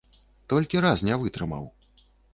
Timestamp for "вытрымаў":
1.25-1.69